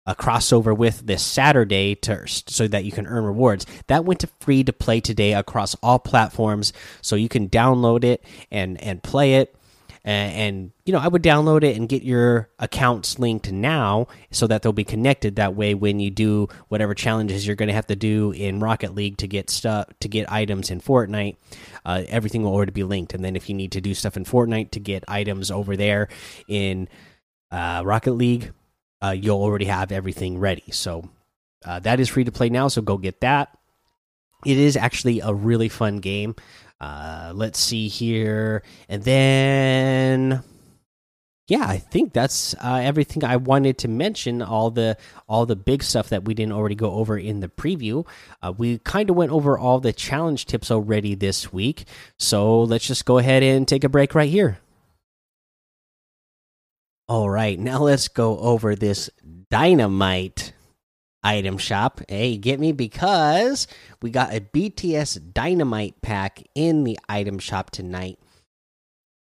a 0.07 0.15
crossover 0.15 0.77
with 0.77 1.07
this 1.07 1.23
Saturday 1.23 1.95
to 1.95 2.27
so 2.27 2.67
that 2.69 2.85
you 2.85 2.91
can 2.93 3.07
earn 3.07 3.25
rewards. 3.25 3.67
That 3.89 4.05
went 4.05 4.21
to 4.21 4.29
free 4.41 4.65
to 4.65 4.73
play 4.73 5.01
today 5.01 5.33
across 5.33 5.75
all 5.83 5.99
platforms, 5.99 6.73
so 7.01 7.17
you 7.17 7.29
can 7.29 7.49
download 7.49 8.05
it 8.05 8.25
and 8.53 8.81
and 8.81 9.03
play 9.03 9.35
it. 9.35 9.55
And, 10.05 10.73
you 10.85 10.93
know 10.93 10.99
I 10.99 11.09
would 11.09 11.23
download 11.23 11.63
it 11.63 11.77
and 11.77 11.89
get 11.89 12.03
your 12.03 12.51
accounts 12.59 13.19
linked 13.19 13.53
now 13.53 14.09
so 14.31 14.47
that 14.49 14.63
they'll 14.63 14.73
be 14.73 14.85
connected. 14.85 15.37
That 15.37 15.55
way, 15.55 15.75
when 15.75 16.01
you 16.01 16.11
do 16.11 16.49
whatever 16.69 16.95
challenges 16.95 17.47
you're 17.47 17.57
going 17.57 17.69
to 17.69 17.75
have 17.75 17.87
to 17.87 17.97
do 17.97 18.33
in 18.33 18.59
Rocket 18.59 18.95
League 18.95 19.19
to 19.19 19.29
get 19.29 19.49
stuff 19.49 19.87
to 20.01 20.09
get 20.09 20.31
items 20.31 20.71
in 20.71 20.81
Fortnite, 20.81 21.37
uh, 21.85 22.03
everything 22.09 22.43
will 22.43 22.53
already 22.53 22.73
be 22.73 22.85
linked. 22.85 23.15
And 23.15 23.25
then 23.25 23.37
if 23.37 23.49
you 23.49 23.55
need 23.55 23.73
to 23.73 23.81
do 23.81 23.95
stuff 23.95 24.17
in 24.17 24.25
Fortnite 24.25 24.73
to 24.73 24.81
get 24.81 25.05
items 25.07 25.51
over 25.51 25.77
there 25.77 26.09
in 26.49 26.89
uh, 27.51 27.83
Rocket 27.85 28.13
League, 28.13 28.53
uh, 29.03 29.11
you'll 29.11 29.43
already 29.43 29.67
have 29.67 29.93
everything 29.93 30.39
ready. 30.39 30.65
So 30.73 31.09
uh, 31.65 31.79
that 31.81 32.01
is 32.01 32.09
free 32.09 32.25
to 32.25 32.33
play 32.33 32.49
now. 32.49 32.69
So 32.69 32.83
go 32.83 32.97
get 32.97 33.21
that. 33.21 33.57
It 34.45 34.59
is 34.59 34.77
actually 34.77 35.21
a 35.21 35.33
really 35.33 35.69
fun 35.69 35.99
game. 35.99 36.35
Uh, 36.83 37.31
let's 37.33 37.61
see 37.61 37.87
here, 37.87 38.65
and 38.89 39.05
then 39.05 40.43
yeah, 41.47 41.65
I 41.65 41.79
think 41.79 42.13
that's 42.13 42.55
uh, 42.55 42.81
everything 42.83 43.23
I 43.23 43.37
wanted 43.37 43.79
to 43.79 43.89
mention. 43.89 44.43
All 44.43 44.73
the 44.73 44.97
all 45.29 45.47
the 45.47 45.55
big 45.55 45.85
stuff 45.85 46.09
that 46.09 46.25
we 46.25 46.35
didn't 46.35 46.55
already 46.55 46.75
go 46.75 46.91
over 46.95 47.17
in 47.17 47.39
the 47.39 47.47
preview. 47.47 48.05
Uh, 48.43 48.53
we 48.57 48.79
kind 48.79 49.11
of 49.11 49.17
went 49.17 49.31
over 49.31 49.57
all 49.57 49.79
the 49.79 49.93
challenge 49.93 50.47
tips 50.47 50.73
already 50.73 51.15
this 51.15 51.53
week, 51.53 51.85
so 52.19 52.63
let's 52.63 52.89
just 52.89 53.05
go 53.05 53.19
ahead 53.19 53.45
and 53.45 53.69
take 53.69 53.85
a 53.85 53.89
break 53.89 54.17
right 54.17 54.31
here. 54.31 54.59
All 57.07 57.31
right, 57.31 57.61
now 57.61 57.79
let's 57.79 58.09
go 58.09 58.39
over 58.39 58.75
this 58.75 59.09
dynamite 59.51 60.53
item 61.23 61.59
shop. 61.59 62.01
Hey, 62.09 62.37
get 62.37 62.61
me 62.61 62.73
because 62.73 63.67
we 64.01 64.11
got 64.11 64.35
a 64.35 64.41
BTS 64.41 65.33
Dynamite 65.33 66.01
pack 66.03 66.43
in 66.55 66.85
the 66.85 66.99
item 67.09 67.39
shop 67.39 67.71
tonight. 67.71 68.19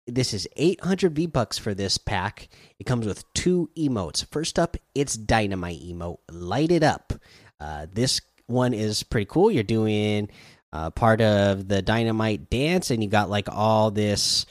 This 0.05 0.33
is 0.33 0.47
800 0.57 1.15
V 1.15 1.27
bucks 1.27 1.57
for 1.57 1.73
this 1.73 1.97
pack. 1.97 2.49
It 2.77 2.85
comes 2.85 3.05
with 3.05 3.31
two 3.33 3.69
emotes. 3.77 4.25
First 4.31 4.59
up, 4.59 4.75
it's 4.93 5.15
Dynamite 5.15 5.81
emote. 5.81 6.17
Light 6.29 6.71
it 6.71 6.83
up. 6.83 7.13
Uh, 7.59 7.87
this 7.91 8.19
one 8.47 8.73
is 8.73 9.03
pretty 9.03 9.25
cool. 9.25 9.49
You're 9.49 9.63
doing 9.63 10.29
uh, 10.73 10.89
part 10.89 11.21
of 11.21 11.67
the 11.67 11.81
Dynamite 11.81 12.49
dance, 12.49 12.91
and 12.91 13.01
you 13.01 13.09
got 13.09 13.29
like 13.29 13.47
all 13.49 13.91
this. 13.91 14.45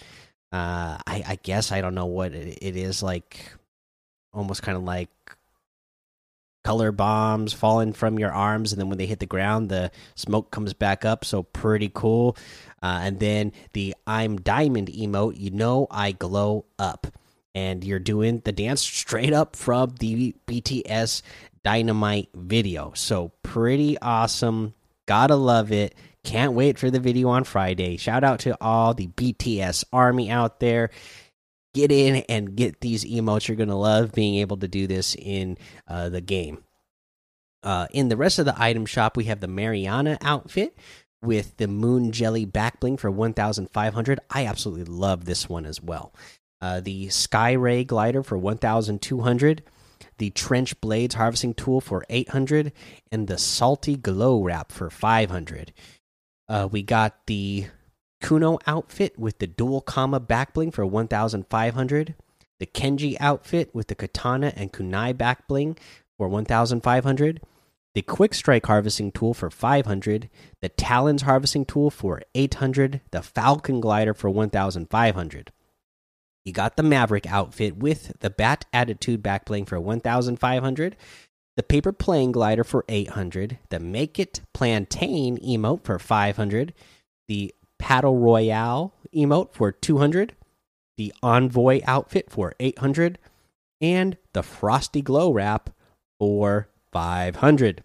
Uh, 0.53 0.97
I, 1.07 1.23
I 1.27 1.39
guess 1.43 1.73
I 1.73 1.81
don't 1.81 1.95
know 1.95 2.07
what 2.07 2.33
it, 2.33 2.59
it 2.63 2.77
is 2.77 3.03
like. 3.03 3.53
Almost 4.33 4.63
kind 4.63 4.79
of 4.79 4.85
like 4.85 5.11
color 6.63 6.93
bombs 6.93 7.53
falling 7.53 7.93
from 7.93 8.19
your 8.19 8.33
arms, 8.33 8.73
and 8.73 8.81
then 8.81 8.89
when 8.89 8.99
they 8.99 9.07
hit 9.07 9.19
the 9.19 9.27
ground, 9.27 9.69
the 9.69 9.91
smoke 10.15 10.51
comes 10.51 10.73
back 10.73 11.05
up. 11.05 11.25
So 11.25 11.43
pretty 11.43 11.91
cool. 11.93 12.37
Uh, 12.83 13.01
and 13.03 13.21
then 13.21 13.53
the 13.73 13.95
I'm 14.07 14.37
Diamond 14.37 14.89
emote, 14.89 15.39
you 15.39 15.51
know 15.51 15.87
I 15.91 16.13
glow 16.13 16.65
up, 16.79 17.07
and 17.55 17.85
you're 17.85 17.99
doing 17.99 18.43
the 18.45 18.53
dance 18.53 18.83
straight 18.83 19.33
up 19.33 19.57
from 19.57 19.95
the 19.99 20.35
BTS 20.47 21.23
Dynamite 21.63 22.29
video. 22.35 22.93
So 22.95 23.33
pretty 23.43 23.99
awesome. 23.99 24.75
Gotta 25.07 25.37
love 25.37 25.73
it. 25.73 25.95
Can't 26.25 26.53
wait 26.53 26.79
for 26.79 26.91
the 26.91 27.01
video 27.01 27.29
on 27.31 27.43
Friday. 27.43 27.97
Shout 27.97 28.23
out 28.23 28.41
to 28.41 28.57
all 28.61 28.95
the 28.95 29.09
BTS 29.09 29.85
army 29.93 30.31
out 30.31 30.61
there 30.61 30.91
get 31.75 31.91
in 31.93 32.17
and 32.29 32.57
get 32.57 32.81
these 32.81 33.05
emotes. 33.05 33.49
You're 33.49 33.57
going 33.57 33.69
to 33.69 33.75
love 33.75 34.13
being 34.13 34.37
able 34.37 34.57
to 34.59 34.69
do 34.69 34.87
this 34.87 35.15
in 35.19 35.59
uh, 35.89 36.09
the 36.09 36.21
game. 36.21 36.65
Uh, 37.63 37.87
in 37.93 38.09
the 38.09 38.17
rest 38.17 38.39
of 38.39 38.45
the 38.45 38.61
item 38.61 38.87
shop, 38.87 39.17
we 39.17 39.25
have 39.25 39.41
the 39.41 39.49
Mariana 39.49 40.19
outfit 40.21 40.77
with 41.23 41.57
the 41.57 41.69
Moon 41.69 42.11
Jelly 42.11 42.45
back 42.45 42.81
bling 42.81 42.97
for 42.97 43.11
1,500. 43.11 44.21
I 44.31 44.47
absolutely 44.47 44.85
love 44.85 45.25
this 45.25 45.49
one 45.49 45.65
as 45.65 45.81
well. 45.81 46.13
Uh, 46.61 46.81
the 46.81 47.09
Sky 47.09 47.53
Ray 47.53 47.85
glider 47.85 48.23
for 48.23 48.37
1,200. 48.37 49.63
The 50.19 50.31
Trench 50.31 50.81
Blades 50.81 51.15
harvesting 51.15 51.55
tool 51.55 51.81
for 51.81 52.05
800. 52.11 52.73
And 53.11 53.29
the 53.29 53.39
Salty 53.39 53.97
Glow 53.97 54.43
wrap 54.43 54.73
for 54.73 54.91
500. 54.91 55.73
Uh, 56.49 56.69
we 56.71 56.83
got 56.83 57.27
the 57.27 57.67
Kuno 58.23 58.59
outfit 58.67 59.19
with 59.19 59.39
the 59.39 59.47
Dual 59.47 59.81
Kama 59.81 60.21
backbling 60.21 60.73
for 60.73 60.87
1500. 60.87 62.15
The 62.61 62.67
Kenji 62.67 63.17
outfit 63.19 63.75
with 63.75 63.89
the 63.89 63.95
katana 63.95 64.53
and 64.55 64.73
kunai 64.73 65.13
backbling 65.13 65.77
for 66.17 66.29
1500. 66.29 67.41
The 67.95 68.03
quick 68.03 68.33
strike 68.33 68.67
harvesting 68.67 69.13
tool 69.13 69.35
for 69.35 69.51
500. 69.51 70.31
The 70.61 70.69
Talons 70.71 71.23
harvesting 71.23 71.67
tool 71.67 71.91
for 71.91 72.23
800. 72.35 73.01
The 73.11 73.23
Falcon 73.23 73.81
glider 73.81 74.15
for 74.15 74.31
1500. 74.31 75.53
You 76.45 76.53
got 76.53 76.77
the 76.77 76.83
Maverick 76.83 77.27
outfit 77.27 77.77
with 77.77 78.19
the 78.21 78.31
Bat 78.31 78.65
Attitude 78.73 79.23
backbling 79.23 79.69
for 79.69 79.79
1500. 79.79 80.97
The 81.57 81.63
paper 81.63 81.93
plane 81.93 82.33
glider 82.33 82.65
for 82.65 82.85
800. 82.89 83.59
The 83.69 83.79
Make 83.79 84.19
It 84.19 84.41
Plantain 84.55 85.39
emote 85.39 85.85
for 85.85 85.99
500. 85.99 86.73
The 87.29 87.55
Paddle 87.83 88.17
Royale 88.17 88.95
emote 89.13 89.53
for 89.53 89.73
200, 89.73 90.37
the 90.97 91.13
Envoy 91.21 91.81
outfit 91.85 92.31
for 92.31 92.55
800, 92.61 93.19
and 93.81 94.17
the 94.35 94.45
Frosty 94.45 95.03
Glow 95.03 95.33
wrap 95.33 95.69
for 96.21 96.69
500. 96.93 97.83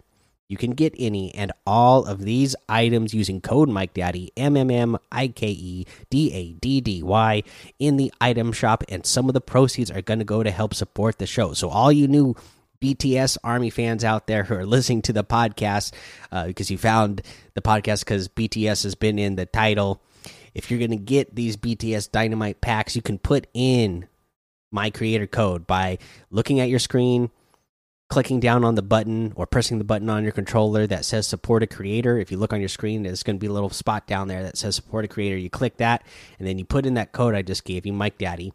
You 0.48 0.56
can 0.56 0.70
get 0.70 0.94
any 1.00 1.34
and 1.34 1.50
all 1.66 2.06
of 2.06 2.20
these 2.20 2.54
items 2.68 3.12
using 3.12 3.40
code 3.40 3.68
Mike 3.68 3.92
Daddy 3.92 4.30
M 4.36 4.56
M 4.56 4.70
M 4.70 4.96
I 5.10 5.26
K 5.26 5.48
E 5.48 5.84
D 6.10 6.32
A 6.32 6.52
D 6.52 6.80
D 6.80 7.02
Y 7.02 7.42
in 7.80 7.96
the 7.96 8.12
item 8.20 8.52
shop, 8.52 8.84
and 8.88 9.04
some 9.04 9.26
of 9.26 9.34
the 9.34 9.40
proceeds 9.40 9.90
are 9.90 10.00
going 10.00 10.20
to 10.20 10.24
go 10.24 10.44
to 10.44 10.52
help 10.52 10.74
support 10.74 11.18
the 11.18 11.26
show. 11.26 11.54
So 11.54 11.68
all 11.70 11.90
you 11.90 12.06
new 12.06 12.36
BTS 12.80 13.38
Army 13.42 13.70
fans 13.70 14.04
out 14.04 14.26
there 14.26 14.44
who 14.44 14.54
are 14.54 14.66
listening 14.66 15.02
to 15.02 15.12
the 15.12 15.24
podcast 15.24 15.92
uh, 16.30 16.46
because 16.46 16.70
you 16.70 16.78
found 16.78 17.22
the 17.54 17.62
podcast 17.62 18.00
because 18.00 18.28
BTS 18.28 18.84
has 18.84 18.94
been 18.94 19.18
in 19.18 19.36
the 19.36 19.46
title. 19.46 20.00
If 20.54 20.70
you're 20.70 20.78
going 20.78 20.90
to 20.90 20.96
get 20.96 21.34
these 21.34 21.56
BTS 21.56 22.10
Dynamite 22.10 22.60
packs, 22.60 22.96
you 22.96 23.02
can 23.02 23.18
put 23.18 23.46
in 23.52 24.06
my 24.70 24.90
creator 24.90 25.26
code 25.26 25.66
by 25.66 25.98
looking 26.30 26.60
at 26.60 26.68
your 26.68 26.78
screen, 26.78 27.30
clicking 28.08 28.40
down 28.40 28.64
on 28.64 28.74
the 28.74 28.82
button, 28.82 29.32
or 29.36 29.46
pressing 29.46 29.78
the 29.78 29.84
button 29.84 30.10
on 30.10 30.22
your 30.22 30.32
controller 30.32 30.86
that 30.86 31.04
says 31.04 31.26
support 31.26 31.62
a 31.62 31.66
creator. 31.66 32.18
If 32.18 32.30
you 32.30 32.38
look 32.38 32.52
on 32.52 32.60
your 32.60 32.68
screen, 32.68 33.02
there's 33.02 33.22
going 33.22 33.36
to 33.36 33.40
be 33.40 33.46
a 33.46 33.52
little 33.52 33.70
spot 33.70 34.06
down 34.06 34.28
there 34.28 34.42
that 34.42 34.56
says 34.56 34.76
support 34.76 35.04
a 35.04 35.08
creator. 35.08 35.36
You 35.36 35.50
click 35.50 35.78
that, 35.78 36.04
and 36.38 36.46
then 36.46 36.58
you 36.58 36.64
put 36.64 36.86
in 36.86 36.94
that 36.94 37.12
code 37.12 37.34
I 37.34 37.42
just 37.42 37.64
gave 37.64 37.86
you, 37.86 37.92
Mike 37.92 38.18
Daddy, 38.18 38.52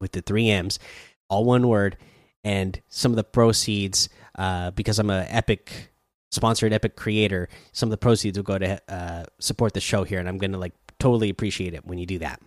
with 0.00 0.12
the 0.12 0.22
three 0.22 0.50
M's, 0.50 0.78
all 1.28 1.44
one 1.44 1.68
word 1.68 1.96
and 2.44 2.80
some 2.88 3.12
of 3.12 3.16
the 3.16 3.24
proceeds 3.24 4.08
uh, 4.36 4.70
because 4.72 4.98
i'm 4.98 5.10
a 5.10 5.26
epic 5.28 5.92
sponsored 6.30 6.72
epic 6.72 6.96
creator 6.96 7.48
some 7.72 7.88
of 7.88 7.90
the 7.90 7.98
proceeds 7.98 8.38
will 8.38 8.44
go 8.44 8.58
to 8.58 8.80
uh, 8.92 9.24
support 9.38 9.74
the 9.74 9.80
show 9.80 10.04
here 10.04 10.18
and 10.18 10.28
i'm 10.28 10.38
gonna 10.38 10.58
like 10.58 10.72
totally 11.02 11.30
appreciate 11.30 11.74
it 11.74 11.84
when 11.84 11.98
you 11.98 12.06
do 12.06 12.20
that. 12.20 12.40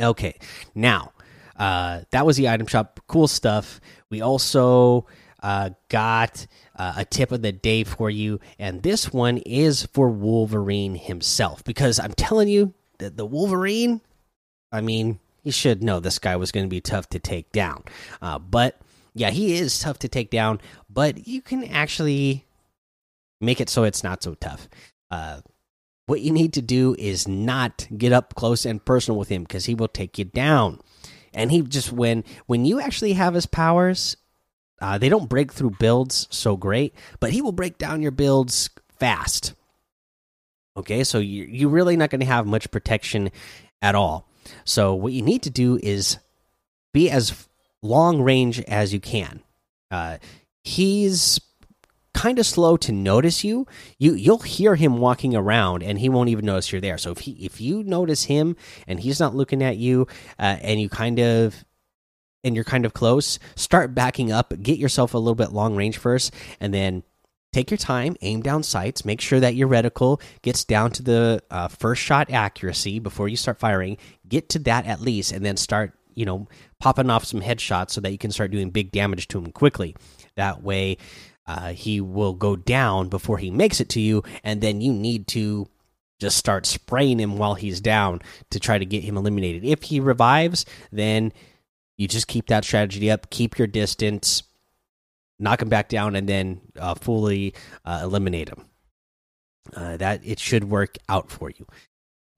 Okay 0.00 0.38
now 0.76 1.12
uh, 1.56 2.02
that 2.10 2.24
was 2.24 2.36
the 2.36 2.48
item 2.48 2.66
shop. 2.66 3.00
Cool 3.06 3.28
stuff. 3.28 3.80
We 4.10 4.20
also 4.20 5.06
uh, 5.42 5.70
got 5.88 6.46
uh, 6.76 6.94
a 6.96 7.04
tip 7.04 7.32
of 7.32 7.42
the 7.42 7.52
day 7.52 7.84
for 7.84 8.08
you 8.08 8.40
and 8.58 8.82
this 8.82 9.12
one 9.12 9.38
is 9.38 9.86
for 9.86 10.08
wolverine 10.08 10.94
himself 10.94 11.64
because 11.64 11.98
i'm 11.98 12.12
telling 12.12 12.46
you 12.46 12.72
that 12.98 13.16
the 13.16 13.26
wolverine 13.26 14.00
i 14.70 14.80
mean 14.80 15.18
you 15.42 15.52
should 15.52 15.82
know 15.82 16.00
this 16.00 16.18
guy 16.18 16.36
was 16.36 16.52
going 16.52 16.66
to 16.66 16.70
be 16.70 16.80
tough 16.80 17.08
to 17.10 17.18
take 17.18 17.50
down. 17.52 17.84
Uh, 18.20 18.38
but 18.38 18.80
yeah, 19.14 19.30
he 19.30 19.54
is 19.54 19.78
tough 19.78 19.98
to 20.00 20.08
take 20.08 20.30
down, 20.30 20.60
but 20.88 21.26
you 21.26 21.42
can 21.42 21.64
actually 21.64 22.46
make 23.40 23.60
it 23.60 23.68
so 23.68 23.84
it's 23.84 24.04
not 24.04 24.22
so 24.22 24.34
tough. 24.34 24.68
Uh, 25.10 25.40
what 26.06 26.20
you 26.20 26.32
need 26.32 26.52
to 26.54 26.62
do 26.62 26.96
is 26.98 27.28
not 27.28 27.86
get 27.96 28.12
up 28.12 28.34
close 28.34 28.64
and 28.64 28.84
personal 28.84 29.18
with 29.18 29.28
him 29.28 29.42
because 29.42 29.66
he 29.66 29.74
will 29.74 29.88
take 29.88 30.18
you 30.18 30.24
down. 30.24 30.80
And 31.34 31.50
he 31.50 31.62
just 31.62 31.92
when 31.92 32.24
when 32.46 32.64
you 32.64 32.80
actually 32.80 33.14
have 33.14 33.34
his 33.34 33.46
powers, 33.46 34.16
uh, 34.80 34.98
they 34.98 35.08
don't 35.08 35.28
break 35.28 35.52
through 35.52 35.76
builds 35.78 36.26
so 36.30 36.56
great, 36.56 36.94
but 37.20 37.30
he 37.30 37.40
will 37.40 37.52
break 37.52 37.78
down 37.78 38.02
your 38.02 38.10
builds 38.10 38.70
fast. 38.98 39.54
Okay, 40.76 41.04
so 41.04 41.18
you 41.18 41.44
you're 41.44 41.70
really 41.70 41.96
not 41.96 42.10
going 42.10 42.20
to 42.20 42.26
have 42.26 42.46
much 42.46 42.70
protection 42.70 43.30
at 43.80 43.94
all. 43.94 44.28
So 44.64 44.94
what 44.94 45.12
you 45.12 45.22
need 45.22 45.42
to 45.42 45.50
do 45.50 45.78
is 45.82 46.18
be 46.92 47.10
as 47.10 47.48
long 47.82 48.22
range 48.22 48.60
as 48.62 48.92
you 48.92 49.00
can. 49.00 49.42
Uh, 49.90 50.18
he's 50.62 51.40
kind 52.14 52.38
of 52.38 52.46
slow 52.46 52.76
to 52.76 52.92
notice 52.92 53.42
you. 53.44 53.66
You 53.98 54.14
you'll 54.14 54.38
hear 54.38 54.74
him 54.74 54.98
walking 54.98 55.34
around, 55.34 55.82
and 55.82 55.98
he 55.98 56.08
won't 56.08 56.28
even 56.28 56.44
notice 56.44 56.72
you're 56.72 56.80
there. 56.80 56.98
So 56.98 57.10
if 57.10 57.18
he 57.18 57.32
if 57.32 57.60
you 57.60 57.82
notice 57.82 58.24
him 58.24 58.56
and 58.86 59.00
he's 59.00 59.20
not 59.20 59.34
looking 59.34 59.62
at 59.62 59.76
you, 59.76 60.06
uh, 60.38 60.58
and 60.62 60.80
you 60.80 60.88
kind 60.88 61.18
of 61.18 61.64
and 62.44 62.54
you're 62.54 62.64
kind 62.64 62.84
of 62.84 62.92
close, 62.92 63.38
start 63.54 63.94
backing 63.94 64.32
up. 64.32 64.52
Get 64.62 64.78
yourself 64.78 65.14
a 65.14 65.18
little 65.18 65.34
bit 65.34 65.52
long 65.52 65.76
range 65.76 65.98
first, 65.98 66.32
and 66.60 66.72
then 66.72 67.02
take 67.52 67.70
your 67.70 67.78
time, 67.78 68.16
aim 68.22 68.40
down 68.40 68.62
sights, 68.62 69.04
make 69.04 69.20
sure 69.20 69.40
that 69.40 69.54
your 69.54 69.68
reticle 69.68 70.20
gets 70.42 70.64
down 70.64 70.90
to 70.92 71.02
the 71.02 71.42
uh, 71.50 71.68
first 71.68 72.02
shot 72.02 72.30
accuracy 72.30 72.98
before 72.98 73.28
you 73.28 73.36
start 73.36 73.58
firing. 73.58 73.98
Get 74.26 74.48
to 74.50 74.58
that 74.60 74.86
at 74.86 75.00
least, 75.00 75.32
and 75.32 75.44
then 75.44 75.56
start, 75.56 75.92
you 76.14 76.24
know, 76.24 76.48
popping 76.80 77.10
off 77.10 77.24
some 77.24 77.42
headshots 77.42 77.90
so 77.90 78.00
that 78.00 78.12
you 78.12 78.18
can 78.18 78.32
start 78.32 78.50
doing 78.50 78.70
big 78.70 78.90
damage 78.90 79.28
to 79.28 79.38
him 79.38 79.52
quickly. 79.52 79.94
That 80.36 80.62
way, 80.62 80.96
uh, 81.46 81.72
he 81.72 82.00
will 82.00 82.32
go 82.32 82.56
down 82.56 83.08
before 83.08 83.38
he 83.38 83.50
makes 83.50 83.80
it 83.80 83.88
to 83.90 84.00
you, 84.00 84.22
and 84.42 84.60
then 84.60 84.80
you 84.80 84.92
need 84.92 85.26
to 85.28 85.68
just 86.20 86.36
start 86.36 86.64
spraying 86.64 87.18
him 87.18 87.36
while 87.36 87.54
he's 87.54 87.80
down 87.80 88.22
to 88.50 88.60
try 88.60 88.78
to 88.78 88.86
get 88.86 89.02
him 89.02 89.16
eliminated. 89.16 89.64
If 89.64 89.82
he 89.82 90.00
revives, 90.00 90.64
then 90.90 91.32
you 91.98 92.08
just 92.08 92.28
keep 92.28 92.46
that 92.46 92.64
strategy 92.64 93.10
up, 93.10 93.28
keep 93.28 93.58
your 93.58 93.66
distance 93.66 94.44
knock 95.42 95.60
him 95.60 95.68
back 95.68 95.88
down, 95.88 96.16
and 96.16 96.28
then 96.28 96.60
uh, 96.78 96.94
fully 96.94 97.54
uh, 97.84 98.00
eliminate 98.02 98.48
him. 98.48 98.66
Uh, 99.74 99.96
that 99.96 100.20
it 100.24 100.38
should 100.38 100.64
work 100.64 100.96
out 101.08 101.30
for 101.30 101.50
you. 101.50 101.66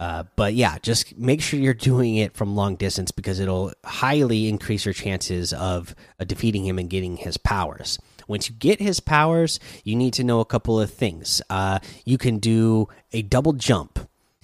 Uh, 0.01 0.25
but 0.37 0.55
yeah, 0.55 0.77
just 0.83 1.17
make 1.17 1.41
sure 1.41 1.59
you're 1.59 1.73
doing 1.73 2.17
it 2.17 2.35
from 2.35 2.57
long 2.57 2.75
distance 2.75 3.11
because 3.11 3.39
it'll 3.39 3.73
highly 3.85 4.49
increase 4.49 4.85
your 4.85 4.93
chances 4.93 5.53
of 5.53 5.95
uh, 6.19 6.25
defeating 6.25 6.67
him 6.67 6.79
and 6.79 6.91
getting 6.91 7.17
his 7.17 7.37
powers. 7.37 7.99
Once 8.27 8.49
you 8.49 8.55
get 8.57 8.81
his 8.81 9.01
powers, 9.01 9.61
you 9.85 9.95
need 9.95 10.13
to 10.13 10.25
know 10.25 10.41
a 10.41 10.45
couple 10.45 10.81
of 10.81 10.91
things. 10.91 11.41
Uh, 11.49 11.79
you 12.05 12.19
can 12.19 12.39
do 12.39 12.89
a 13.13 13.23
double 13.23 13.53
jump, 13.53 13.99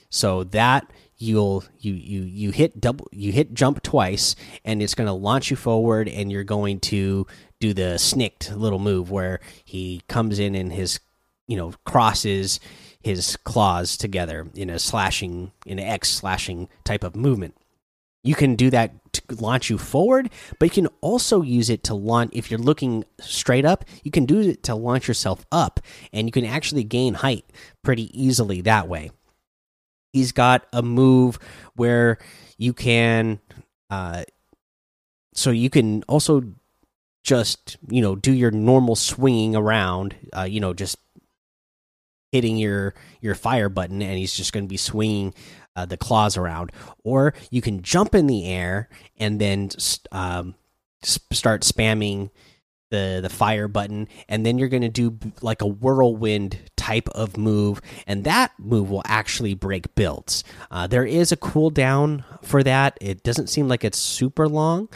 so 0.08 0.44
that 0.44 0.90
you'll 1.16 1.64
you 1.80 1.92
you 1.92 2.22
you 2.22 2.50
hit 2.50 2.80
double 2.80 3.08
you 3.10 3.32
hit 3.32 3.52
jump 3.52 3.82
twice, 3.82 4.36
and 4.64 4.80
it's 4.82 4.94
going 4.94 5.06
to 5.06 5.12
launch 5.12 5.50
you 5.50 5.56
forward, 5.56 6.08
and 6.08 6.30
you're 6.30 6.44
going 6.44 6.78
to 6.80 7.26
do 7.60 7.74
the 7.74 7.98
snicked 7.98 8.50
little 8.52 8.78
move 8.78 9.10
where 9.10 9.40
he 9.64 10.02
comes 10.08 10.38
in 10.38 10.54
and 10.54 10.72
his 10.72 10.98
you 11.46 11.56
know 11.56 11.72
crosses 11.84 12.58
his 13.02 13.36
claws 13.44 13.96
together 13.96 14.46
in 14.54 14.68
a 14.70 14.78
slashing 14.78 15.52
in 15.64 15.78
an 15.78 15.86
X 15.86 16.10
slashing 16.10 16.68
type 16.84 17.04
of 17.04 17.16
movement. 17.16 17.56
You 18.22 18.34
can 18.34 18.54
do 18.54 18.68
that 18.70 19.12
to 19.14 19.22
launch 19.36 19.70
you 19.70 19.78
forward, 19.78 20.28
but 20.58 20.66
you 20.66 20.70
can 20.82 20.88
also 21.00 21.40
use 21.40 21.70
it 21.70 21.82
to 21.84 21.94
launch 21.94 22.30
if 22.34 22.50
you're 22.50 22.60
looking 22.60 23.04
straight 23.18 23.64
up, 23.64 23.86
you 24.02 24.10
can 24.10 24.26
do 24.26 24.40
it 24.40 24.62
to 24.64 24.74
launch 24.74 25.08
yourself 25.08 25.46
up 25.50 25.80
and 26.12 26.28
you 26.28 26.32
can 26.32 26.44
actually 26.44 26.84
gain 26.84 27.14
height 27.14 27.46
pretty 27.82 28.10
easily 28.20 28.60
that 28.60 28.88
way. 28.88 29.10
He's 30.12 30.32
got 30.32 30.66
a 30.72 30.82
move 30.82 31.38
where 31.76 32.18
you 32.58 32.74
can 32.74 33.40
uh 33.88 34.24
so 35.32 35.50
you 35.50 35.70
can 35.70 36.02
also 36.02 36.42
just 37.22 37.76
you 37.88 38.00
know 38.00 38.16
do 38.16 38.32
your 38.32 38.50
normal 38.50 38.96
swinging 38.96 39.54
around 39.54 40.16
uh, 40.36 40.42
you 40.42 40.58
know 40.58 40.72
just 40.72 40.96
hitting 42.32 42.56
your 42.56 42.94
your 43.20 43.34
fire 43.34 43.68
button 43.68 44.02
and 44.02 44.18
he's 44.18 44.34
just 44.34 44.52
going 44.52 44.64
to 44.64 44.68
be 44.68 44.76
swinging 44.76 45.34
uh, 45.76 45.86
the 45.86 45.96
claws 45.96 46.36
around. 46.36 46.72
Or 47.04 47.34
you 47.50 47.60
can 47.60 47.82
jump 47.82 48.14
in 48.14 48.26
the 48.26 48.46
air 48.46 48.88
and 49.18 49.40
then 49.40 49.70
um, 50.12 50.54
start 51.02 51.62
spamming 51.62 52.30
the 52.90 53.20
the 53.22 53.28
fire 53.28 53.68
button 53.68 54.08
and 54.28 54.44
then 54.44 54.58
you're 54.58 54.68
going 54.68 54.82
to 54.82 54.88
do 54.88 55.16
like 55.42 55.62
a 55.62 55.66
whirlwind 55.66 56.58
type 56.76 57.08
of 57.10 57.36
move 57.36 57.80
and 58.04 58.24
that 58.24 58.50
move 58.58 58.90
will 58.90 59.02
actually 59.04 59.54
break 59.54 59.94
builds. 59.94 60.42
Uh, 60.72 60.88
there 60.88 61.04
is 61.04 61.30
a 61.30 61.36
cooldown 61.36 62.24
for 62.42 62.64
that. 62.64 62.98
It 63.00 63.22
doesn't 63.22 63.46
seem 63.46 63.68
like 63.68 63.84
it's 63.84 63.98
super 63.98 64.48
long 64.48 64.88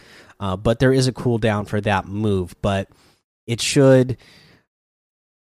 uh, 0.45 0.59
but 0.59 0.79
there 0.79 0.93
is 0.93 1.09
a 1.09 1.13
cooldown 1.13 1.67
for 1.67 1.81
that 1.81 2.07
move, 2.07 2.55
but 2.61 2.91
it 3.47 3.63
should 3.63 4.19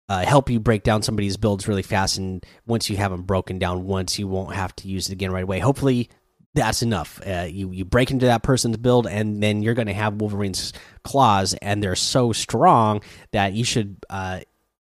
uh, 0.09 0.25
help 0.25 0.49
you 0.49 0.59
break 0.59 0.81
down 0.81 1.03
somebody's 1.03 1.37
builds 1.37 1.67
really 1.67 1.83
fast. 1.83 2.17
And 2.17 2.43
once 2.65 2.89
you 2.89 2.97
have 2.97 3.11
them 3.11 3.21
broken 3.21 3.59
down 3.59 3.85
once, 3.85 4.17
you 4.17 4.27
won't 4.27 4.55
have 4.55 4.75
to 4.77 4.87
use 4.87 5.07
it 5.07 5.13
again 5.13 5.31
right 5.31 5.43
away. 5.43 5.59
Hopefully, 5.59 6.09
that's 6.55 6.81
enough. 6.81 7.21
Uh, 7.23 7.45
you 7.47 7.71
you 7.71 7.85
break 7.85 8.09
into 8.09 8.25
that 8.25 8.41
person's 8.41 8.77
build, 8.77 9.05
and 9.05 9.43
then 9.43 9.61
you're 9.61 9.75
going 9.75 9.85
to 9.85 9.93
have 9.93 10.15
Wolverine's 10.15 10.73
claws, 11.03 11.53
and 11.61 11.83
they're 11.83 11.95
so 11.95 12.31
strong 12.31 13.03
that 13.31 13.53
you 13.53 13.63
should 13.63 13.95
uh, 14.09 14.39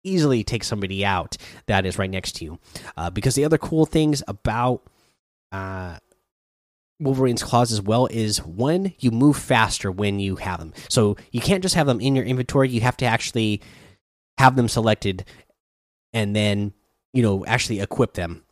easily 0.03 0.43
take 0.43 0.63
somebody 0.63 1.05
out 1.05 1.37
that 1.67 1.85
is 1.85 1.99
right 1.99 2.09
next 2.09 2.37
to 2.37 2.45
you. 2.45 2.59
Uh, 2.97 3.11
because 3.11 3.35
the 3.35 3.45
other 3.45 3.59
cool 3.59 3.85
things 3.85 4.23
about 4.27 4.81
uh, 5.51 5.97
Wolverine's 7.01 7.43
claws 7.43 7.71
as 7.71 7.81
well 7.81 8.07
is 8.07 8.43
one, 8.43 8.93
you 8.99 9.11
move 9.11 9.35
faster 9.35 9.91
when 9.91 10.19
you 10.19 10.35
have 10.37 10.59
them. 10.59 10.73
So 10.87 11.17
you 11.31 11.41
can't 11.41 11.63
just 11.63 11.75
have 11.75 11.87
them 11.87 11.99
in 11.99 12.15
your 12.15 12.25
inventory. 12.25 12.69
You 12.69 12.81
have 12.81 12.97
to 12.97 13.05
actually 13.05 13.61
have 14.37 14.55
them 14.55 14.67
selected 14.67 15.25
and 16.13 16.35
then, 16.35 16.73
you 17.13 17.23
know, 17.23 17.45
actually 17.45 17.79
equip 17.79 18.13
them. 18.13 18.43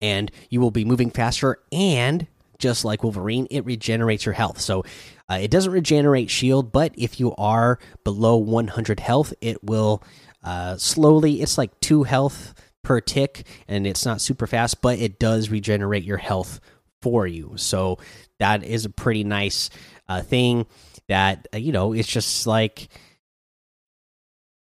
And 0.00 0.30
you 0.50 0.60
will 0.60 0.72
be 0.72 0.84
moving 0.84 1.10
faster. 1.10 1.58
And 1.70 2.26
just 2.58 2.84
like 2.84 3.04
Wolverine, 3.04 3.46
it 3.50 3.64
regenerates 3.64 4.26
your 4.26 4.32
health. 4.32 4.60
So 4.60 4.84
uh, 5.30 5.38
it 5.40 5.50
doesn't 5.50 5.72
regenerate 5.72 6.30
shield, 6.30 6.72
but 6.72 6.92
if 6.96 7.20
you 7.20 7.34
are 7.36 7.78
below 8.04 8.36
100 8.36 9.00
health, 9.00 9.32
it 9.40 9.62
will 9.62 10.02
uh, 10.42 10.76
slowly, 10.76 11.40
it's 11.42 11.56
like 11.56 11.78
two 11.80 12.02
health 12.02 12.54
per 12.82 13.00
tick, 13.00 13.46
and 13.68 13.86
it's 13.86 14.04
not 14.04 14.20
super 14.20 14.46
fast, 14.46 14.82
but 14.82 14.98
it 14.98 15.18
does 15.18 15.50
regenerate 15.50 16.04
your 16.04 16.16
health 16.18 16.60
for 17.02 17.26
you. 17.26 17.52
So 17.56 17.98
that 18.38 18.64
is 18.64 18.84
a 18.84 18.90
pretty 18.90 19.24
nice 19.24 19.68
uh, 20.08 20.22
thing 20.22 20.66
that, 21.08 21.48
uh, 21.52 21.58
you 21.58 21.72
know, 21.72 21.92
it's 21.92 22.08
just 22.08 22.46
like 22.46 22.88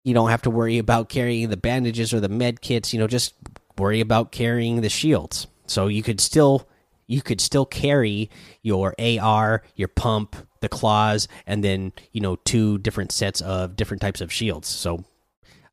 you 0.04 0.14
don't 0.14 0.30
have 0.30 0.42
to 0.42 0.50
worry 0.50 0.78
about 0.78 1.08
carrying 1.08 1.50
the 1.50 1.56
bandages 1.56 2.14
or 2.14 2.20
the 2.20 2.28
med 2.28 2.60
kits, 2.60 2.94
you 2.94 2.98
know, 2.98 3.06
just 3.06 3.34
worry 3.76 4.00
about 4.00 4.32
carrying 4.32 4.80
the 4.80 4.88
shields. 4.88 5.46
So 5.66 5.88
you 5.88 6.02
could 6.02 6.20
still 6.20 6.68
you 7.06 7.22
could 7.22 7.40
still 7.40 7.64
carry 7.64 8.30
your 8.62 8.94
AR, 8.98 9.62
your 9.74 9.88
pump, 9.88 10.36
the 10.60 10.68
claws, 10.68 11.28
and 11.46 11.64
then 11.64 11.92
you 12.12 12.20
know 12.20 12.36
two 12.36 12.78
different 12.78 13.12
sets 13.12 13.40
of 13.40 13.76
different 13.76 14.00
types 14.00 14.20
of 14.20 14.32
shields. 14.32 14.68
So 14.68 15.04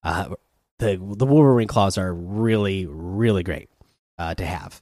uh, 0.03 0.35
the 0.79 0.97
the 0.97 1.25
Wolverine 1.25 1.67
claws 1.67 1.97
are 1.97 2.13
really 2.13 2.85
really 2.85 3.43
great 3.43 3.69
uh, 4.17 4.35
to 4.35 4.45
have. 4.45 4.81